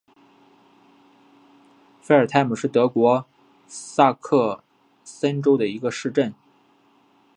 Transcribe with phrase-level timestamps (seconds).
[2.01, 3.25] 费尔泰姆是德国下
[4.07, 4.63] 萨克
[5.03, 6.33] 森州的一个市镇。